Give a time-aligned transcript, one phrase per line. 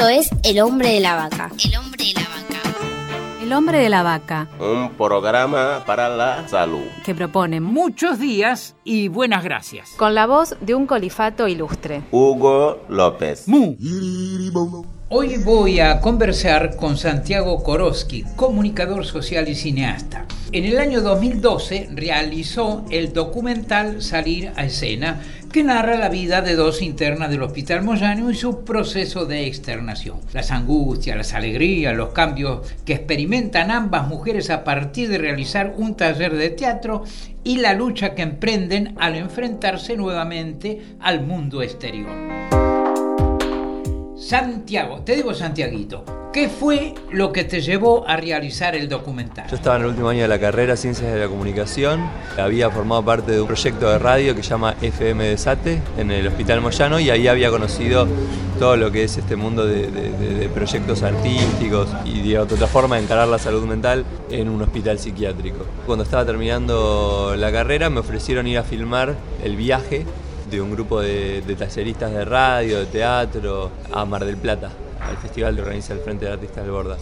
[0.00, 1.50] Esto es El hombre de la vaca.
[1.62, 3.42] El hombre de la vaca.
[3.42, 6.86] El hombre de la vaca, Un programa para la salud.
[7.04, 9.90] que propone Muchos días y buenas gracias.
[9.98, 12.00] Con la voz de un colifato ilustre.
[12.12, 13.46] Hugo López.
[13.46, 13.76] Mu.
[15.10, 20.24] Hoy voy a conversar con Santiago Koroski, comunicador social y cineasta.
[20.52, 25.22] En el año 2012 realizó el documental Salir a Escena,
[25.52, 30.18] que narra la vida de dos internas del Hospital Moyano y su proceso de externación.
[30.32, 35.94] Las angustias, las alegrías, los cambios que experimentan ambas mujeres a partir de realizar un
[35.94, 37.04] taller de teatro
[37.44, 42.10] y la lucha que emprenden al enfrentarse nuevamente al mundo exterior.
[44.16, 49.48] Santiago, te digo Santiaguito, ¿qué fue lo que te llevó a realizar el documental?
[49.48, 52.08] Yo estaba en el último año de la carrera, Ciencias de la Comunicación.
[52.38, 56.28] Había formado parte de un proyecto de radio que se llama FM Desate en el
[56.28, 58.06] Hospital Moyano y ahí había conocido
[58.58, 63.28] todo lo que es este mundo de, proyectos artísticos y de otra forma de encarar
[63.28, 65.64] la salud mental en un hospital psiquiátrico.
[65.86, 70.04] Cuando estaba terminando la carrera me ofrecieron ir a filmar el viaje
[70.50, 75.16] de un grupo de, de talleristas de radio, de teatro, a Mar del Plata, al
[75.16, 76.96] festival que organiza el Frente de Artistas del Borda.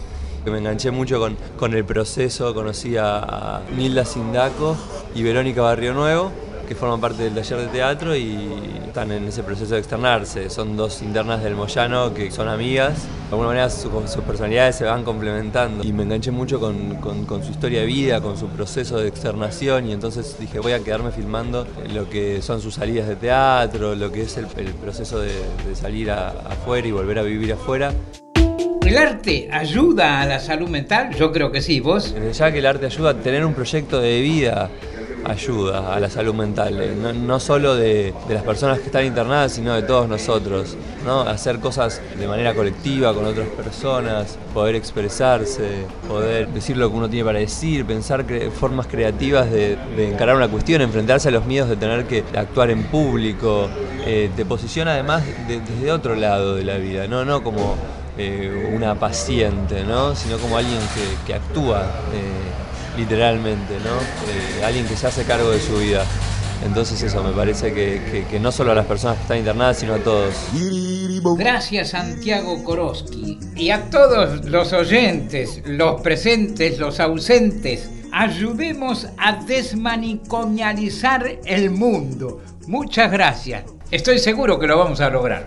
[0.47, 4.77] Me enganché mucho con, con el proceso, conocí a Nilda Sindaco
[5.15, 6.33] y Verónica Barrio Nuevo,
[6.69, 8.47] que forman parte del taller de teatro y
[8.87, 10.51] están en ese proceso de externarse.
[10.51, 13.05] Son dos internas del Moyano que son amigas.
[13.05, 15.83] De alguna manera su- sus personalidades se van complementando.
[15.83, 19.09] Y me enganché mucho con, con- con su historia de vida, con su proceso de
[19.09, 23.95] externación y entonces dije voy a quedarme filmando lo que son sus salidas de teatro,
[23.95, 25.33] lo que es el, el proceso de,
[25.67, 27.93] de salir a- afuera y volver a vivir afuera.
[28.87, 31.15] ¿El arte ayuda a la salud mental?
[31.15, 32.15] Yo creo que sí, ¿vos?
[32.15, 34.71] Desde ya que el arte ayuda a tener un proyecto de vida,
[35.29, 39.05] ayuda a la salud mental, eh, no, no solo de, de las personas que están
[39.05, 40.77] internadas, sino de todos nosotros.
[41.05, 41.21] ¿no?
[41.21, 47.09] Hacer cosas de manera colectiva con otras personas, poder expresarse, poder decir lo que uno
[47.09, 48.25] tiene para decir, pensar
[48.59, 52.71] formas creativas de, de encarar una cuestión, enfrentarse a los miedos de tener que actuar
[52.71, 53.69] en público,
[54.07, 57.77] eh, te posiciona además de- desde otro lado de la vida, no, no como
[58.19, 60.15] eh, una paciente, ¿no?
[60.17, 61.87] sino como alguien que, que actúa
[62.99, 63.97] literalmente, ¿no?
[64.31, 66.05] Eh, alguien que se hace cargo de su vida.
[66.65, 69.95] Entonces eso, me parece que, que- no solo a las personas que están internadas, sino
[69.95, 70.35] a todos.
[71.39, 77.89] Gracias Santiago Koroski y a todos los oyentes, los presentes, los ausentes.
[78.11, 82.41] Ayudemos a desmanicomializar el mundo.
[82.67, 83.65] Muchas gracias.
[83.91, 85.47] Estoy seguro que lo vamos a lograr.